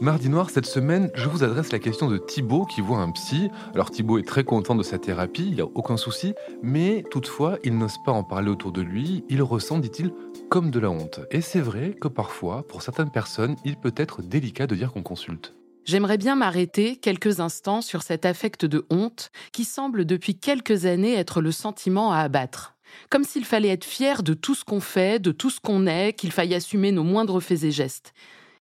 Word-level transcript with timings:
Mardi 0.00 0.30
Noir, 0.30 0.48
cette 0.48 0.64
semaine, 0.64 1.10
je 1.14 1.28
vous 1.28 1.44
adresse 1.44 1.72
la 1.72 1.78
question 1.78 2.08
de 2.08 2.16
Thibaut 2.16 2.64
qui 2.64 2.80
voit 2.80 3.00
un 3.00 3.10
psy. 3.10 3.50
Alors 3.74 3.90
Thibaut 3.90 4.16
est 4.16 4.26
très 4.26 4.44
content 4.44 4.74
de 4.74 4.82
sa 4.82 4.98
thérapie, 4.98 5.44
il 5.46 5.56
n'y 5.56 5.60
a 5.60 5.66
aucun 5.66 5.98
souci, 5.98 6.32
mais 6.62 7.04
toutefois, 7.10 7.58
il 7.64 7.76
n'ose 7.76 7.98
pas 8.06 8.12
en 8.12 8.24
parler 8.24 8.48
autour 8.48 8.72
de 8.72 8.80
lui, 8.80 9.24
il 9.28 9.42
ressent, 9.42 9.78
dit-il, 9.78 10.10
comme 10.48 10.70
de 10.70 10.80
la 10.80 10.88
honte. 10.88 11.20
Et 11.30 11.42
c'est 11.42 11.60
vrai 11.60 11.94
que 12.00 12.08
parfois, 12.08 12.66
pour 12.66 12.80
certaines 12.80 13.10
personnes, 13.10 13.56
il 13.66 13.76
peut 13.76 13.92
être 13.94 14.22
délicat 14.22 14.66
de 14.66 14.74
dire 14.74 14.90
qu'on 14.90 15.02
consulte. 15.02 15.52
J'aimerais 15.84 16.16
bien 16.16 16.34
m'arrêter 16.34 16.96
quelques 16.96 17.40
instants 17.40 17.82
sur 17.82 18.02
cet 18.02 18.24
affect 18.24 18.64
de 18.64 18.86
honte 18.88 19.30
qui 19.52 19.64
semble 19.64 20.06
depuis 20.06 20.34
quelques 20.34 20.86
années 20.86 21.14
être 21.14 21.42
le 21.42 21.52
sentiment 21.52 22.10
à 22.10 22.20
abattre. 22.20 22.74
Comme 23.10 23.24
s'il 23.24 23.44
fallait 23.44 23.68
être 23.68 23.84
fier 23.84 24.22
de 24.22 24.32
tout 24.32 24.54
ce 24.54 24.64
qu'on 24.64 24.80
fait, 24.80 25.20
de 25.20 25.30
tout 25.30 25.50
ce 25.50 25.60
qu'on 25.60 25.86
est, 25.86 26.14
qu'il 26.14 26.32
faille 26.32 26.54
assumer 26.54 26.90
nos 26.90 27.04
moindres 27.04 27.42
faits 27.42 27.64
et 27.64 27.70
gestes. 27.70 28.14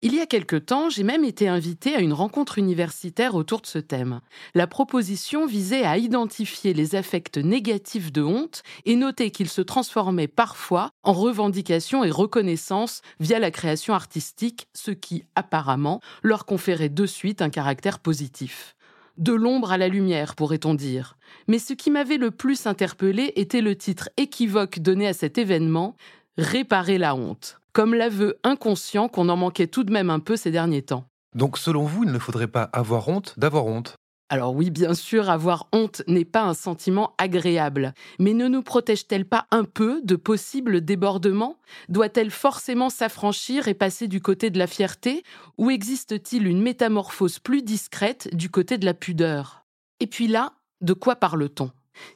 Il 0.06 0.14
y 0.14 0.20
a 0.20 0.26
quelque 0.26 0.54
temps, 0.54 0.88
j'ai 0.88 1.02
même 1.02 1.24
été 1.24 1.48
invitée 1.48 1.96
à 1.96 1.98
une 1.98 2.12
rencontre 2.12 2.58
universitaire 2.58 3.34
autour 3.34 3.60
de 3.60 3.66
ce 3.66 3.80
thème. 3.80 4.20
La 4.54 4.68
proposition 4.68 5.46
visait 5.46 5.82
à 5.82 5.98
identifier 5.98 6.74
les 6.74 6.94
affects 6.94 7.38
négatifs 7.38 8.12
de 8.12 8.22
honte 8.22 8.62
et 8.84 8.94
noter 8.94 9.32
qu'ils 9.32 9.48
se 9.48 9.62
transformaient 9.62 10.28
parfois 10.28 10.90
en 11.02 11.12
revendication 11.12 12.04
et 12.04 12.10
reconnaissance 12.12 13.02
via 13.18 13.40
la 13.40 13.50
création 13.50 13.94
artistique, 13.94 14.68
ce 14.74 14.92
qui, 14.92 15.24
apparemment, 15.34 16.00
leur 16.22 16.46
conférait 16.46 16.88
de 16.88 17.04
suite 17.04 17.42
un 17.42 17.50
caractère 17.50 17.98
positif. 17.98 18.76
De 19.18 19.32
l'ombre 19.32 19.72
à 19.72 19.76
la 19.76 19.88
lumière, 19.88 20.36
pourrait-on 20.36 20.74
dire. 20.74 21.16
Mais 21.48 21.58
ce 21.58 21.72
qui 21.72 21.90
m'avait 21.90 22.16
le 22.16 22.30
plus 22.30 22.68
interpellé 22.68 23.32
était 23.34 23.60
le 23.60 23.74
titre 23.74 24.08
équivoque 24.16 24.78
donné 24.78 25.08
à 25.08 25.14
cet 25.14 25.36
événement 25.36 25.96
Réparer 26.38 26.98
la 26.98 27.16
honte 27.16 27.58
comme 27.76 27.92
l'aveu 27.92 28.38
inconscient 28.42 29.06
qu'on 29.06 29.28
en 29.28 29.36
manquait 29.36 29.66
tout 29.66 29.84
de 29.84 29.92
même 29.92 30.08
un 30.08 30.18
peu 30.18 30.36
ces 30.36 30.50
derniers 30.50 30.80
temps. 30.80 31.04
Donc 31.34 31.58
selon 31.58 31.84
vous, 31.84 32.04
il 32.04 32.10
ne 32.10 32.18
faudrait 32.18 32.46
pas 32.46 32.62
avoir 32.62 33.06
honte 33.06 33.34
d'avoir 33.36 33.66
honte? 33.66 33.96
Alors 34.30 34.54
oui, 34.54 34.70
bien 34.70 34.94
sûr, 34.94 35.28
avoir 35.28 35.68
honte 35.74 36.00
n'est 36.06 36.24
pas 36.24 36.40
un 36.44 36.54
sentiment 36.54 37.12
agréable, 37.18 37.92
mais 38.18 38.32
ne 38.32 38.48
nous 38.48 38.62
protège-t-elle 38.62 39.26
pas 39.26 39.46
un 39.50 39.64
peu 39.64 40.00
de 40.02 40.16
possibles 40.16 40.80
débordements? 40.80 41.58
Doit-elle 41.90 42.30
forcément 42.30 42.88
s'affranchir 42.88 43.68
et 43.68 43.74
passer 43.74 44.08
du 44.08 44.22
côté 44.22 44.48
de 44.48 44.58
la 44.58 44.66
fierté? 44.66 45.22
Ou 45.58 45.68
existe-t-il 45.68 46.46
une 46.46 46.62
métamorphose 46.62 47.40
plus 47.40 47.60
discrète 47.60 48.34
du 48.34 48.48
côté 48.48 48.78
de 48.78 48.86
la 48.86 48.94
pudeur? 48.94 49.66
Et 50.00 50.06
puis 50.06 50.28
là, 50.28 50.54
de 50.80 50.94
quoi 50.94 51.16
parle-t-on? 51.16 51.70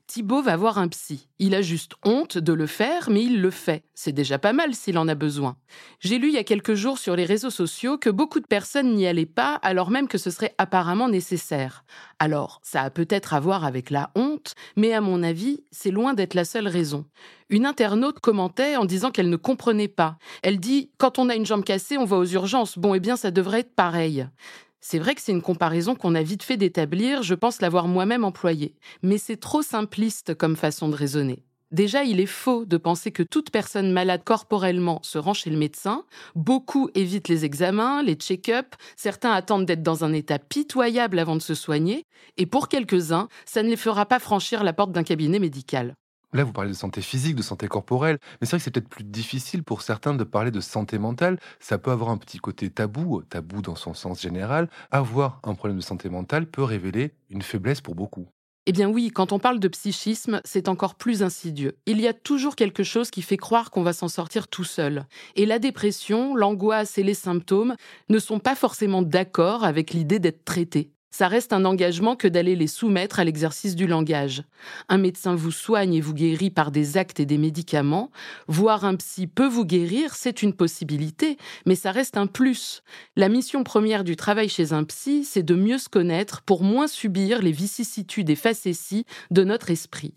Thibaut 0.06 0.42
va 0.42 0.56
voir 0.56 0.78
un 0.78 0.88
psy. 0.88 1.28
Il 1.38 1.54
a 1.54 1.62
juste 1.62 1.92
honte 2.04 2.38
de 2.38 2.52
le 2.52 2.66
faire, 2.66 3.10
mais 3.10 3.22
il 3.22 3.40
le 3.40 3.50
fait. 3.50 3.84
C'est 3.94 4.12
déjà 4.12 4.38
pas 4.38 4.52
mal 4.52 4.74
s'il 4.74 4.98
en 4.98 5.08
a 5.08 5.14
besoin. 5.14 5.56
J'ai 6.00 6.18
lu 6.18 6.28
il 6.28 6.34
y 6.34 6.38
a 6.38 6.44
quelques 6.44 6.74
jours 6.74 6.98
sur 6.98 7.16
les 7.16 7.24
réseaux 7.24 7.50
sociaux 7.50 7.98
que 7.98 8.10
beaucoup 8.10 8.40
de 8.40 8.46
personnes 8.46 8.94
n'y 8.94 9.06
allaient 9.06 9.26
pas, 9.26 9.54
alors 9.62 9.90
même 9.90 10.08
que 10.08 10.18
ce 10.18 10.30
serait 10.30 10.54
apparemment 10.58 11.08
nécessaire. 11.08 11.84
Alors, 12.18 12.60
ça 12.62 12.82
a 12.82 12.90
peut-être 12.90 13.34
à 13.34 13.40
voir 13.40 13.64
avec 13.64 13.90
la 13.90 14.10
honte, 14.14 14.54
mais 14.76 14.92
à 14.92 15.00
mon 15.00 15.22
avis, 15.22 15.64
c'est 15.70 15.90
loin 15.90 16.14
d'être 16.14 16.34
la 16.34 16.44
seule 16.44 16.68
raison. 16.68 17.06
Une 17.48 17.66
internaute 17.66 18.20
commentait 18.20 18.76
en 18.76 18.84
disant 18.84 19.10
qu'elle 19.10 19.28
ne 19.28 19.36
comprenait 19.36 19.88
pas. 19.88 20.18
Elle 20.42 20.60
dit 20.60 20.90
Quand 20.98 21.18
on 21.18 21.28
a 21.28 21.34
une 21.34 21.46
jambe 21.46 21.64
cassée, 21.64 21.98
on 21.98 22.04
va 22.04 22.16
aux 22.16 22.26
urgences. 22.26 22.78
Bon, 22.78 22.94
eh 22.94 23.00
bien, 23.00 23.16
ça 23.16 23.30
devrait 23.30 23.60
être 23.60 23.74
pareil. 23.74 24.26
C'est 24.80 24.98
vrai 24.98 25.14
que 25.14 25.20
c'est 25.20 25.32
une 25.32 25.42
comparaison 25.42 25.94
qu'on 25.94 26.14
a 26.14 26.22
vite 26.22 26.42
fait 26.42 26.56
d'établir, 26.56 27.22
je 27.22 27.34
pense 27.34 27.60
l'avoir 27.60 27.86
moi-même 27.86 28.24
employée. 28.24 28.74
Mais 29.02 29.18
c'est 29.18 29.36
trop 29.36 29.62
simpliste 29.62 30.34
comme 30.34 30.56
façon 30.56 30.88
de 30.88 30.96
raisonner. 30.96 31.44
Déjà, 31.70 32.02
il 32.02 32.18
est 32.18 32.26
faux 32.26 32.64
de 32.64 32.76
penser 32.76 33.12
que 33.12 33.22
toute 33.22 33.50
personne 33.50 33.92
malade 33.92 34.22
corporellement 34.24 34.98
se 35.02 35.18
rend 35.18 35.34
chez 35.34 35.50
le 35.50 35.56
médecin. 35.56 36.04
Beaucoup 36.34 36.90
évitent 36.94 37.28
les 37.28 37.44
examens, 37.44 38.02
les 38.02 38.14
check-ups, 38.14 38.76
certains 38.96 39.30
attendent 39.30 39.66
d'être 39.66 39.82
dans 39.82 40.02
un 40.02 40.12
état 40.12 40.40
pitoyable 40.40 41.20
avant 41.20 41.36
de 41.36 41.42
se 41.42 41.54
soigner, 41.54 42.02
et 42.38 42.46
pour 42.46 42.66
quelques-uns, 42.66 43.28
ça 43.44 43.62
ne 43.62 43.68
les 43.68 43.76
fera 43.76 44.06
pas 44.06 44.18
franchir 44.18 44.64
la 44.64 44.72
porte 44.72 44.90
d'un 44.90 45.04
cabinet 45.04 45.38
médical. 45.38 45.94
Là, 46.32 46.44
vous 46.44 46.52
parlez 46.52 46.70
de 46.70 46.76
santé 46.76 47.00
physique, 47.02 47.34
de 47.34 47.42
santé 47.42 47.66
corporelle, 47.66 48.18
mais 48.40 48.46
c'est 48.46 48.50
vrai 48.50 48.58
que 48.58 48.64
c'est 48.64 48.70
peut-être 48.70 48.88
plus 48.88 49.02
difficile 49.04 49.64
pour 49.64 49.82
certains 49.82 50.14
de 50.14 50.22
parler 50.22 50.52
de 50.52 50.60
santé 50.60 50.98
mentale. 50.98 51.38
Ça 51.58 51.76
peut 51.78 51.90
avoir 51.90 52.10
un 52.10 52.18
petit 52.18 52.38
côté 52.38 52.70
tabou, 52.70 53.22
tabou 53.22 53.62
dans 53.62 53.74
son 53.74 53.94
sens 53.94 54.20
général. 54.22 54.68
Avoir 54.92 55.40
un 55.42 55.54
problème 55.54 55.78
de 55.78 55.82
santé 55.82 56.08
mentale 56.08 56.46
peut 56.46 56.62
révéler 56.62 57.14
une 57.30 57.42
faiblesse 57.42 57.80
pour 57.80 57.96
beaucoup. 57.96 58.28
Eh 58.66 58.72
bien 58.72 58.88
oui, 58.88 59.10
quand 59.10 59.32
on 59.32 59.40
parle 59.40 59.58
de 59.58 59.66
psychisme, 59.66 60.40
c'est 60.44 60.68
encore 60.68 60.94
plus 60.94 61.24
insidieux. 61.24 61.78
Il 61.86 62.00
y 62.00 62.06
a 62.06 62.12
toujours 62.12 62.54
quelque 62.54 62.84
chose 62.84 63.10
qui 63.10 63.22
fait 63.22 63.38
croire 63.38 63.72
qu'on 63.72 63.82
va 63.82 63.92
s'en 63.92 64.06
sortir 64.06 64.46
tout 64.46 64.64
seul. 64.64 65.06
Et 65.34 65.46
la 65.46 65.58
dépression, 65.58 66.36
l'angoisse 66.36 66.96
et 66.98 67.02
les 67.02 67.14
symptômes 67.14 67.74
ne 68.08 68.18
sont 68.20 68.38
pas 68.38 68.54
forcément 68.54 69.02
d'accord 69.02 69.64
avec 69.64 69.92
l'idée 69.92 70.20
d'être 70.20 70.44
traités. 70.44 70.92
Ça 71.10 71.26
reste 71.26 71.52
un 71.52 71.64
engagement 71.64 72.14
que 72.14 72.28
d'aller 72.28 72.54
les 72.54 72.68
soumettre 72.68 73.18
à 73.18 73.24
l'exercice 73.24 73.74
du 73.74 73.86
langage. 73.86 74.44
Un 74.88 74.98
médecin 74.98 75.34
vous 75.34 75.50
soigne 75.50 75.94
et 75.94 76.00
vous 76.00 76.14
guérit 76.14 76.50
par 76.50 76.70
des 76.70 76.96
actes 76.96 77.18
et 77.18 77.26
des 77.26 77.38
médicaments. 77.38 78.10
Voir 78.46 78.84
un 78.84 78.94
psy 78.94 79.26
peut 79.26 79.48
vous 79.48 79.64
guérir, 79.64 80.14
c'est 80.14 80.42
une 80.42 80.54
possibilité, 80.54 81.36
mais 81.66 81.74
ça 81.74 81.90
reste 81.90 82.16
un 82.16 82.26
plus. 82.26 82.82
La 83.16 83.28
mission 83.28 83.64
première 83.64 84.04
du 84.04 84.14
travail 84.14 84.48
chez 84.48 84.72
un 84.72 84.84
psy, 84.84 85.24
c'est 85.24 85.42
de 85.42 85.54
mieux 85.54 85.78
se 85.78 85.88
connaître 85.88 86.42
pour 86.42 86.62
moins 86.62 86.86
subir 86.86 87.42
les 87.42 87.52
vicissitudes 87.52 88.30
et 88.30 88.36
facéties 88.36 89.04
de 89.30 89.42
notre 89.42 89.70
esprit 89.70 90.14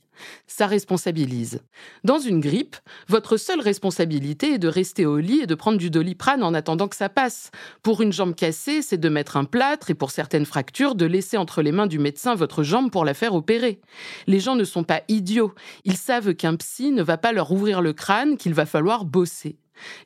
ça 0.48 0.68
responsabilise. 0.68 1.62
Dans 2.04 2.20
une 2.20 2.40
grippe, 2.40 2.76
votre 3.08 3.38
seule 3.38 3.62
responsabilité 3.62 4.54
est 4.54 4.60
de 4.60 4.68
rester 4.68 5.06
au 5.06 5.18
lit 5.18 5.42
et 5.42 5.48
de 5.48 5.56
prendre 5.56 5.78
du 5.78 5.90
doliprane 5.90 6.44
en 6.44 6.54
attendant 6.54 6.88
que 6.88 6.96
ça 6.96 7.10
passe. 7.10 7.52
Pour 7.82 8.02
une 8.02 8.14
jambe 8.14 8.36
cassée, 8.36 8.82
c'est 8.82 8.98
de 8.98 9.10
mettre 9.10 9.38
un 9.38 9.46
plâtre 9.46 9.90
et 9.90 9.96
pour 9.96 10.12
certaines 10.12 10.46
fractures, 10.46 10.96
de 10.96 11.06
laisser 11.06 11.38
entre 11.38 11.62
les 11.62 11.72
mains 11.72 11.88
du 11.88 12.00
médecin 12.00 12.36
votre 12.36 12.64
jambe 12.64 12.92
pour 12.92 13.06
la 13.06 13.14
faire 13.14 13.36
opérer. 13.36 13.80
Les 14.28 14.40
gens 14.40 14.56
ne 14.56 14.64
sont 14.64 14.84
pas 14.84 15.02
idiots. 15.08 15.54
Ils 15.86 15.98
savent 15.98 16.34
qu'un 16.34 16.56
psy 16.56 16.92
ne 16.92 17.04
va 17.04 17.18
pas 17.18 17.32
leur 17.32 17.52
ouvrir 17.52 17.82
le 17.82 17.94
crâne, 17.94 18.38
qu'il 18.38 18.54
va 18.54 18.66
falloir 18.66 19.06
bosser. 19.06 19.58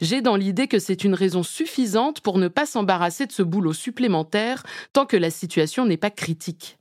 J'ai 0.01 0.21
dans 0.21 0.35
l'idée 0.35 0.67
que 0.67 0.79
c'est 0.79 1.03
une 1.03 1.13
raison 1.13 1.43
suffisante 1.43 2.21
pour 2.21 2.37
ne 2.37 2.47
pas 2.47 2.65
s'embarrasser 2.65 3.25
de 3.25 3.31
ce 3.31 3.43
boulot 3.43 3.73
supplémentaire 3.73 4.63
tant 4.93 5.05
que 5.05 5.17
la 5.17 5.29
situation 5.29 5.85
n'est 5.85 5.97
pas 5.97 6.09
critique. 6.09 6.76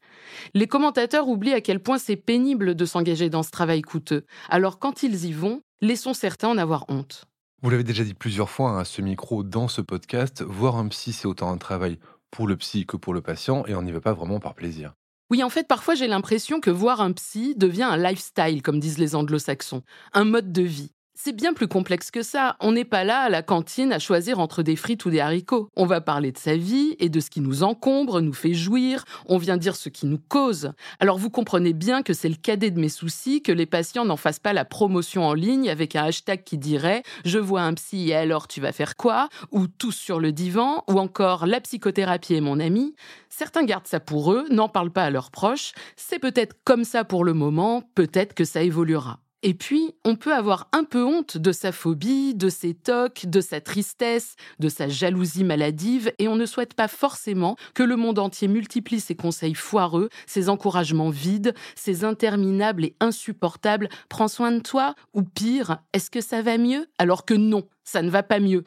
Les 0.54 0.66
commentateurs 0.66 1.28
oublient 1.28 1.54
à 1.54 1.60
quel 1.60 1.80
point 1.80 1.98
c'est 1.98 2.16
pénible 2.16 2.74
de 2.74 2.84
s'engager 2.84 3.30
dans 3.30 3.42
ce 3.42 3.50
travail 3.50 3.82
coûteux. 3.82 4.24
Alors 4.48 4.78
quand 4.78 5.02
ils 5.02 5.24
y 5.24 5.32
vont, 5.32 5.60
laissons 5.80 6.14
certains 6.14 6.48
en 6.48 6.58
avoir 6.58 6.84
honte. 6.88 7.24
Vous 7.62 7.70
l'avez 7.70 7.84
déjà 7.84 8.04
dit 8.04 8.14
plusieurs 8.14 8.50
fois 8.50 8.70
hein, 8.70 8.78
à 8.80 8.84
ce 8.84 9.00
micro 9.02 9.42
dans 9.42 9.68
ce 9.68 9.80
podcast, 9.80 10.42
voir 10.42 10.76
un 10.76 10.88
psy, 10.88 11.12
c'est 11.12 11.26
autant 11.26 11.50
un 11.50 11.58
travail 11.58 11.98
pour 12.30 12.46
le 12.46 12.56
psy 12.56 12.86
que 12.86 12.96
pour 12.96 13.14
le 13.14 13.22
patient 13.22 13.64
et 13.66 13.74
on 13.74 13.82
n'y 13.82 13.92
va 13.92 14.00
pas 14.00 14.12
vraiment 14.12 14.40
par 14.40 14.54
plaisir. 14.54 14.92
Oui, 15.30 15.42
en 15.42 15.48
fait, 15.48 15.66
parfois 15.66 15.94
j'ai 15.94 16.06
l'impression 16.06 16.60
que 16.60 16.70
voir 16.70 17.00
un 17.00 17.12
psy 17.12 17.54
devient 17.56 17.82
un 17.82 17.96
lifestyle, 17.96 18.62
comme 18.62 18.78
disent 18.78 18.98
les 18.98 19.16
anglo-saxons, 19.16 19.82
un 20.12 20.24
mode 20.24 20.52
de 20.52 20.62
vie. 20.62 20.92
C'est 21.18 21.34
bien 21.34 21.54
plus 21.54 21.66
complexe 21.66 22.10
que 22.10 22.22
ça. 22.22 22.56
On 22.60 22.72
n'est 22.72 22.84
pas 22.84 23.02
là 23.02 23.20
à 23.20 23.28
la 23.30 23.42
cantine 23.42 23.90
à 23.90 23.98
choisir 23.98 24.38
entre 24.38 24.62
des 24.62 24.76
frites 24.76 25.06
ou 25.06 25.10
des 25.10 25.20
haricots. 25.20 25.70
On 25.74 25.86
va 25.86 26.02
parler 26.02 26.30
de 26.30 26.36
sa 26.36 26.58
vie 26.58 26.94
et 26.98 27.08
de 27.08 27.20
ce 27.20 27.30
qui 27.30 27.40
nous 27.40 27.62
encombre, 27.62 28.20
nous 28.20 28.34
fait 28.34 28.52
jouir. 28.52 29.02
On 29.24 29.38
vient 29.38 29.56
dire 29.56 29.76
ce 29.76 29.88
qui 29.88 30.04
nous 30.04 30.18
cause. 30.18 30.72
Alors 31.00 31.16
vous 31.16 31.30
comprenez 31.30 31.72
bien 31.72 32.02
que 32.02 32.12
c'est 32.12 32.28
le 32.28 32.34
cadet 32.34 32.70
de 32.70 32.78
mes 32.78 32.90
soucis 32.90 33.40
que 33.40 33.50
les 33.50 33.64
patients 33.64 34.04
n'en 34.04 34.18
fassent 34.18 34.40
pas 34.40 34.52
la 34.52 34.66
promotion 34.66 35.26
en 35.26 35.32
ligne 35.32 35.70
avec 35.70 35.96
un 35.96 36.04
hashtag 36.04 36.44
qui 36.44 36.58
dirait 36.58 37.02
Je 37.24 37.38
vois 37.38 37.62
un 37.62 37.72
psy 37.72 38.10
et 38.10 38.14
alors 38.14 38.46
tu 38.46 38.60
vas 38.60 38.72
faire 38.72 38.94
quoi? 38.94 39.30
Ou 39.52 39.68
tous 39.68 39.92
sur 39.92 40.20
le 40.20 40.32
divan 40.32 40.84
Ou 40.86 40.98
encore 40.98 41.46
La 41.46 41.62
psychothérapie 41.62 42.34
est 42.34 42.42
mon 42.42 42.60
ami. 42.60 42.94
Certains 43.30 43.64
gardent 43.64 43.86
ça 43.86 44.00
pour 44.00 44.34
eux, 44.34 44.44
n'en 44.50 44.68
parlent 44.68 44.92
pas 44.92 45.04
à 45.04 45.10
leurs 45.10 45.30
proches. 45.30 45.72
C'est 45.96 46.18
peut-être 46.18 46.56
comme 46.64 46.84
ça 46.84 47.04
pour 47.04 47.24
le 47.24 47.32
moment, 47.32 47.82
peut-être 47.94 48.34
que 48.34 48.44
ça 48.44 48.62
évoluera. 48.62 49.18
Et 49.48 49.54
puis, 49.54 49.94
on 50.04 50.16
peut 50.16 50.34
avoir 50.34 50.68
un 50.72 50.82
peu 50.82 51.04
honte 51.04 51.36
de 51.36 51.52
sa 51.52 51.70
phobie, 51.70 52.34
de 52.34 52.48
ses 52.48 52.74
tocs, 52.74 53.26
de 53.26 53.40
sa 53.40 53.60
tristesse, 53.60 54.34
de 54.58 54.68
sa 54.68 54.88
jalousie 54.88 55.44
maladive, 55.44 56.12
et 56.18 56.26
on 56.26 56.34
ne 56.34 56.46
souhaite 56.46 56.74
pas 56.74 56.88
forcément 56.88 57.54
que 57.72 57.84
le 57.84 57.94
monde 57.94 58.18
entier 58.18 58.48
multiplie 58.48 58.98
ses 58.98 59.14
conseils 59.14 59.54
foireux, 59.54 60.08
ses 60.26 60.48
encouragements 60.48 61.10
vides, 61.10 61.54
ses 61.76 62.02
interminables 62.02 62.86
et 62.86 62.96
insupportables. 62.98 63.88
Prends 64.08 64.26
soin 64.26 64.50
de 64.50 64.58
toi, 64.58 64.96
ou 65.14 65.22
pire, 65.22 65.78
est-ce 65.92 66.10
que 66.10 66.20
ça 66.20 66.42
va 66.42 66.58
mieux? 66.58 66.88
Alors 66.98 67.24
que 67.24 67.34
non, 67.34 67.68
ça 67.84 68.02
ne 68.02 68.10
va 68.10 68.24
pas 68.24 68.40
mieux. 68.40 68.64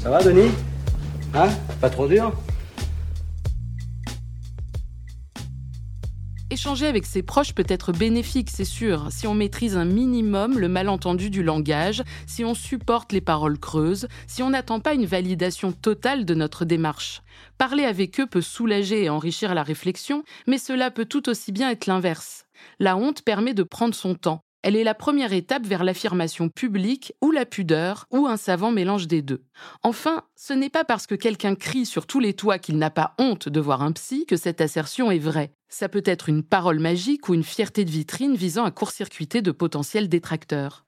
Ça 0.00 0.10
va, 0.10 0.20
Denis? 0.20 0.50
Hein? 1.32 1.48
Pas 1.80 1.90
trop 1.90 2.08
dur? 2.08 2.32
Échanger 6.52 6.88
avec 6.88 7.06
ses 7.06 7.22
proches 7.22 7.54
peut 7.54 7.64
être 7.68 7.92
bénéfique, 7.92 8.50
c'est 8.50 8.64
sûr, 8.64 9.06
si 9.12 9.28
on 9.28 9.34
maîtrise 9.34 9.76
un 9.76 9.84
minimum 9.84 10.58
le 10.58 10.66
malentendu 10.66 11.30
du 11.30 11.44
langage, 11.44 12.02
si 12.26 12.44
on 12.44 12.54
supporte 12.54 13.12
les 13.12 13.20
paroles 13.20 13.56
creuses, 13.56 14.08
si 14.26 14.42
on 14.42 14.50
n'attend 14.50 14.80
pas 14.80 14.94
une 14.94 15.06
validation 15.06 15.70
totale 15.70 16.24
de 16.24 16.34
notre 16.34 16.64
démarche. 16.64 17.22
Parler 17.56 17.84
avec 17.84 18.18
eux 18.18 18.26
peut 18.26 18.40
soulager 18.40 19.04
et 19.04 19.10
enrichir 19.10 19.54
la 19.54 19.62
réflexion, 19.62 20.24
mais 20.48 20.58
cela 20.58 20.90
peut 20.90 21.04
tout 21.04 21.28
aussi 21.28 21.52
bien 21.52 21.70
être 21.70 21.86
l'inverse. 21.86 22.46
La 22.80 22.96
honte 22.96 23.22
permet 23.22 23.54
de 23.54 23.62
prendre 23.62 23.94
son 23.94 24.16
temps. 24.16 24.42
Elle 24.62 24.76
est 24.76 24.84
la 24.84 24.94
première 24.94 25.32
étape 25.32 25.66
vers 25.66 25.84
l'affirmation 25.84 26.50
publique 26.50 27.14
ou 27.22 27.30
la 27.30 27.46
pudeur 27.46 28.06
ou 28.10 28.26
un 28.26 28.36
savant 28.36 28.70
mélange 28.70 29.06
des 29.06 29.22
deux. 29.22 29.42
Enfin, 29.82 30.22
ce 30.36 30.52
n'est 30.52 30.68
pas 30.68 30.84
parce 30.84 31.06
que 31.06 31.14
quelqu'un 31.14 31.54
crie 31.54 31.86
sur 31.86 32.06
tous 32.06 32.20
les 32.20 32.34
toits 32.34 32.58
qu'il 32.58 32.76
n'a 32.76 32.90
pas 32.90 33.14
honte 33.18 33.48
de 33.48 33.60
voir 33.60 33.82
un 33.82 33.92
psy 33.92 34.26
que 34.26 34.36
cette 34.36 34.60
assertion 34.60 35.10
est 35.10 35.18
vraie. 35.18 35.54
Ça 35.70 35.88
peut 35.88 36.02
être 36.04 36.28
une 36.28 36.42
parole 36.42 36.78
magique 36.78 37.30
ou 37.30 37.34
une 37.34 37.44
fierté 37.44 37.86
de 37.86 37.90
vitrine 37.90 38.34
visant 38.34 38.64
à 38.64 38.70
court-circuiter 38.70 39.40
de 39.40 39.50
potentiels 39.50 40.10
détracteurs. 40.10 40.84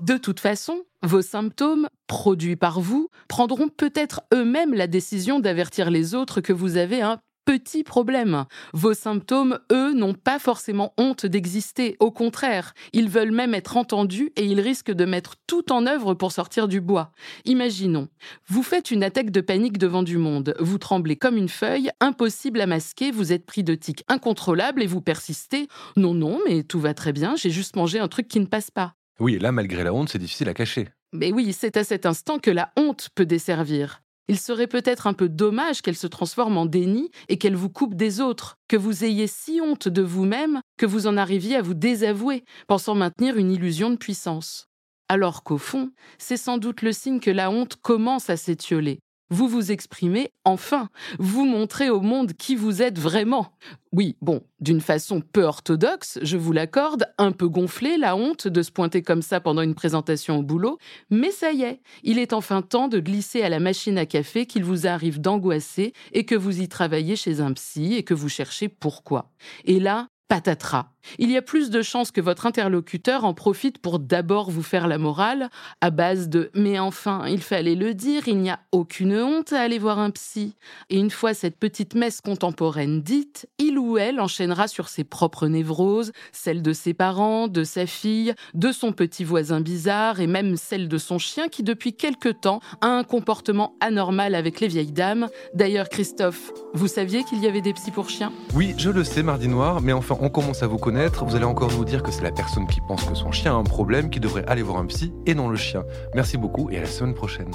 De 0.00 0.16
toute 0.16 0.40
façon, 0.40 0.84
vos 1.02 1.22
symptômes, 1.22 1.88
produits 2.06 2.56
par 2.56 2.80
vous, 2.80 3.08
prendront 3.28 3.68
peut-être 3.68 4.22
eux-mêmes 4.32 4.74
la 4.74 4.86
décision 4.86 5.40
d'avertir 5.40 5.90
les 5.90 6.14
autres 6.14 6.40
que 6.40 6.52
vous 6.52 6.76
avez 6.76 7.00
un 7.00 7.18
petit 7.48 7.82
problème. 7.82 8.44
Vos 8.74 8.92
symptômes, 8.92 9.58
eux, 9.72 9.94
n'ont 9.94 10.12
pas 10.12 10.38
forcément 10.38 10.92
honte 10.98 11.24
d'exister. 11.24 11.96
Au 11.98 12.10
contraire, 12.10 12.74
ils 12.92 13.08
veulent 13.08 13.32
même 13.32 13.54
être 13.54 13.78
entendus 13.78 14.32
et 14.36 14.44
ils 14.44 14.60
risquent 14.60 14.92
de 14.92 15.06
mettre 15.06 15.36
tout 15.46 15.72
en 15.72 15.86
œuvre 15.86 16.12
pour 16.12 16.30
sortir 16.30 16.68
du 16.68 16.82
bois. 16.82 17.10
Imaginons, 17.46 18.08
vous 18.48 18.62
faites 18.62 18.90
une 18.90 19.02
attaque 19.02 19.30
de 19.30 19.40
panique 19.40 19.78
devant 19.78 20.02
du 20.02 20.18
monde, 20.18 20.54
vous 20.60 20.76
tremblez 20.76 21.16
comme 21.16 21.38
une 21.38 21.48
feuille, 21.48 21.88
impossible 22.00 22.60
à 22.60 22.66
masquer, 22.66 23.12
vous 23.12 23.32
êtes 23.32 23.46
pris 23.46 23.64
de 23.64 23.74
tics 23.74 24.04
incontrôlables 24.08 24.82
et 24.82 24.86
vous 24.86 25.00
persistez. 25.00 25.68
Non, 25.96 26.12
non, 26.12 26.40
mais 26.46 26.64
tout 26.64 26.80
va 26.80 26.92
très 26.92 27.14
bien, 27.14 27.34
j'ai 27.34 27.48
juste 27.48 27.76
mangé 27.76 27.98
un 27.98 28.08
truc 28.08 28.28
qui 28.28 28.40
ne 28.40 28.46
passe 28.46 28.70
pas. 28.70 28.92
Oui, 29.20 29.38
là, 29.38 29.52
malgré 29.52 29.84
la 29.84 29.94
honte, 29.94 30.10
c'est 30.10 30.18
difficile 30.18 30.50
à 30.50 30.54
cacher. 30.54 30.90
Mais 31.14 31.32
oui, 31.32 31.54
c'est 31.54 31.78
à 31.78 31.84
cet 31.84 32.04
instant 32.04 32.38
que 32.38 32.50
la 32.50 32.72
honte 32.76 33.08
peut 33.14 33.24
desservir. 33.24 34.02
Il 34.30 34.38
serait 34.38 34.66
peut-être 34.66 35.06
un 35.06 35.14
peu 35.14 35.30
dommage 35.30 35.80
qu'elle 35.80 35.96
se 35.96 36.06
transforme 36.06 36.58
en 36.58 36.66
déni 36.66 37.10
et 37.28 37.38
qu'elle 37.38 37.56
vous 37.56 37.70
coupe 37.70 37.94
des 37.94 38.20
autres, 38.20 38.56
que 38.68 38.76
vous 38.76 39.02
ayez 39.02 39.26
si 39.26 39.60
honte 39.62 39.88
de 39.88 40.02
vous-même 40.02 40.60
que 40.76 40.84
vous 40.84 41.06
en 41.06 41.16
arriviez 41.16 41.56
à 41.56 41.62
vous 41.62 41.72
désavouer, 41.72 42.44
pensant 42.66 42.94
maintenir 42.94 43.38
une 43.38 43.50
illusion 43.50 43.88
de 43.88 43.96
puissance. 43.96 44.66
Alors 45.08 45.42
qu'au 45.44 45.56
fond, 45.56 45.92
c'est 46.18 46.36
sans 46.36 46.58
doute 46.58 46.82
le 46.82 46.92
signe 46.92 47.20
que 47.20 47.30
la 47.30 47.50
honte 47.50 47.76
commence 47.76 48.28
à 48.28 48.36
s'étioler, 48.36 49.00
vous 49.30 49.48
vous 49.48 49.72
exprimez 49.72 50.32
enfin, 50.44 50.88
vous 51.18 51.44
montrez 51.44 51.90
au 51.90 52.00
monde 52.00 52.32
qui 52.32 52.56
vous 52.56 52.82
êtes 52.82 52.98
vraiment. 52.98 53.52
Oui, 53.92 54.16
bon, 54.20 54.42
d'une 54.60 54.80
façon 54.80 55.20
peu 55.20 55.42
orthodoxe, 55.42 56.18
je 56.22 56.36
vous 56.36 56.52
l'accorde, 56.52 57.06
un 57.18 57.32
peu 57.32 57.48
gonflé 57.48 57.96
la 57.96 58.16
honte 58.16 58.48
de 58.48 58.62
se 58.62 58.70
pointer 58.70 59.02
comme 59.02 59.22
ça 59.22 59.40
pendant 59.40 59.62
une 59.62 59.74
présentation 59.74 60.38
au 60.38 60.42
boulot, 60.42 60.78
mais 61.10 61.30
ça 61.30 61.52
y 61.52 61.62
est, 61.62 61.80
il 62.02 62.18
est 62.18 62.32
enfin 62.32 62.62
temps 62.62 62.88
de 62.88 63.00
glisser 63.00 63.42
à 63.42 63.48
la 63.48 63.60
machine 63.60 63.98
à 63.98 64.06
café 64.06 64.46
qu'il 64.46 64.64
vous 64.64 64.86
arrive 64.86 65.20
d'angoisser 65.20 65.92
et 66.12 66.24
que 66.24 66.34
vous 66.34 66.60
y 66.60 66.68
travaillez 66.68 67.16
chez 67.16 67.40
un 67.40 67.52
psy 67.52 67.94
et 67.94 68.02
que 68.02 68.14
vous 68.14 68.28
cherchez 68.28 68.68
pourquoi. 68.68 69.30
Et 69.64 69.80
là, 69.80 70.08
patatras. 70.28 70.90
Il 71.18 71.30
y 71.30 71.36
a 71.36 71.42
plus 71.42 71.70
de 71.70 71.82
chances 71.82 72.10
que 72.10 72.20
votre 72.20 72.46
interlocuteur 72.46 73.24
en 73.24 73.34
profite 73.34 73.78
pour 73.78 73.98
d'abord 73.98 74.50
vous 74.50 74.62
faire 74.62 74.88
la 74.88 74.98
morale, 74.98 75.48
à 75.80 75.90
base 75.90 76.28
de 76.28 76.50
Mais 76.54 76.78
enfin, 76.78 77.24
il 77.26 77.40
fallait 77.40 77.74
le 77.74 77.94
dire, 77.94 78.28
il 78.28 78.38
n'y 78.38 78.50
a 78.50 78.60
aucune 78.72 79.16
honte 79.18 79.52
à 79.52 79.60
aller 79.60 79.78
voir 79.78 79.98
un 79.98 80.10
psy. 80.10 80.54
Et 80.90 80.98
une 80.98 81.10
fois 81.10 81.34
cette 81.34 81.58
petite 81.58 81.94
messe 81.94 82.20
contemporaine 82.20 83.02
dite, 83.02 83.48
il 83.58 83.78
ou 83.78 83.98
elle 83.98 84.20
enchaînera 84.20 84.68
sur 84.68 84.88
ses 84.88 85.04
propres 85.04 85.48
névroses, 85.48 86.12
celles 86.32 86.62
de 86.62 86.72
ses 86.72 86.94
parents, 86.94 87.48
de 87.48 87.64
sa 87.64 87.86
fille, 87.86 88.34
de 88.54 88.72
son 88.72 88.92
petit 88.92 89.24
voisin 89.24 89.60
bizarre 89.60 90.20
et 90.20 90.26
même 90.26 90.56
celle 90.56 90.88
de 90.88 90.98
son 90.98 91.18
chien 91.18 91.48
qui 91.48 91.62
depuis 91.62 91.94
quelque 91.94 92.28
temps 92.28 92.60
a 92.80 92.88
un 92.88 93.04
comportement 93.04 93.74
anormal 93.80 94.34
avec 94.34 94.60
les 94.60 94.68
vieilles 94.68 94.92
dames. 94.92 95.28
D'ailleurs, 95.54 95.88
Christophe, 95.88 96.52
vous 96.74 96.88
saviez 96.88 97.24
qu'il 97.24 97.42
y 97.42 97.46
avait 97.46 97.60
des 97.60 97.72
psys 97.72 97.90
pour 97.90 98.10
chiens? 98.10 98.32
Oui, 98.54 98.74
je 98.76 98.90
le 98.90 99.04
sais, 99.04 99.22
Mardi 99.22 99.48
Noir, 99.48 99.80
mais 99.80 99.92
enfin, 99.92 100.16
on 100.20 100.28
commence 100.28 100.62
à 100.62 100.66
vous 100.66 100.78
vous 101.06 101.36
allez 101.36 101.44
encore 101.44 101.70
nous 101.72 101.84
dire 101.84 102.02
que 102.02 102.10
c'est 102.10 102.22
la 102.22 102.32
personne 102.32 102.66
qui 102.66 102.80
pense 102.80 103.04
que 103.04 103.14
son 103.14 103.30
chien 103.30 103.52
a 103.52 103.56
un 103.56 103.62
problème 103.62 104.10
qui 104.10 104.18
devrait 104.18 104.44
aller 104.46 104.62
voir 104.62 104.78
un 104.78 104.86
psy 104.86 105.12
et 105.26 105.34
non 105.34 105.48
le 105.48 105.54
chien. 105.56 105.84
Merci 106.14 106.36
beaucoup 106.36 106.70
et 106.70 106.78
à 106.78 106.80
la 106.80 106.86
semaine 106.86 107.14
prochaine. 107.14 107.52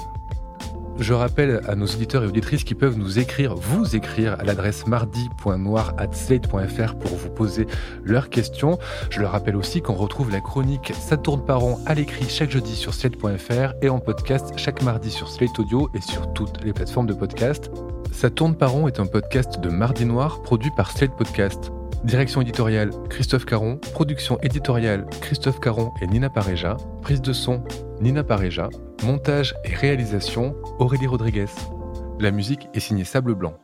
Je 0.98 1.12
rappelle 1.12 1.60
à 1.66 1.74
nos 1.74 1.86
auditeurs 1.86 2.22
et 2.22 2.28
auditrices 2.28 2.62
qui 2.62 2.76
peuvent 2.76 2.96
nous 2.96 3.18
écrire, 3.18 3.56
vous 3.56 3.96
écrire 3.96 4.38
à 4.38 4.44
l'adresse 4.44 4.86
mardi.noir.slate.fr 4.86 6.94
pour 6.94 7.16
vous 7.16 7.30
poser 7.30 7.66
leurs 8.04 8.30
questions. 8.30 8.78
Je 9.10 9.20
leur 9.20 9.32
rappelle 9.32 9.56
aussi 9.56 9.82
qu'on 9.82 9.94
retrouve 9.94 10.30
la 10.30 10.40
chronique 10.40 10.92
Ça 10.98 11.16
tourne 11.16 11.44
par 11.44 11.58
rond 11.60 11.80
à 11.84 11.94
l'écrit 11.94 12.28
chaque 12.28 12.52
jeudi 12.52 12.76
sur 12.76 12.94
slate.fr 12.94 13.72
et 13.82 13.88
en 13.88 13.98
podcast 13.98 14.52
chaque 14.56 14.82
mardi 14.82 15.10
sur 15.10 15.28
Slate 15.28 15.58
Audio 15.58 15.90
et 15.94 16.00
sur 16.00 16.32
toutes 16.32 16.64
les 16.64 16.72
plateformes 16.72 17.08
de 17.08 17.14
podcast. 17.14 17.72
Ça 18.12 18.30
tourne 18.30 18.54
par 18.54 18.70
rond 18.70 18.86
est 18.86 19.00
un 19.00 19.06
podcast 19.06 19.58
de 19.60 19.68
Mardi 19.68 20.06
Noir 20.06 20.42
produit 20.42 20.70
par 20.76 20.92
Slate 20.92 21.16
Podcast. 21.16 21.72
Direction 22.04 22.42
éditoriale 22.42 22.90
Christophe 23.08 23.46
Caron, 23.46 23.78
production 23.94 24.38
éditoriale 24.42 25.06
Christophe 25.22 25.58
Caron 25.58 25.90
et 26.02 26.06
Nina 26.06 26.28
Pareja, 26.28 26.76
prise 27.00 27.22
de 27.22 27.32
son 27.32 27.64
Nina 27.98 28.22
Pareja, 28.22 28.68
montage 29.04 29.54
et 29.64 29.74
réalisation 29.74 30.54
Aurélie 30.78 31.06
Rodriguez. 31.06 31.46
La 32.20 32.30
musique 32.30 32.68
est 32.74 32.80
signée 32.80 33.04
Sable 33.04 33.34
Blanc. 33.34 33.54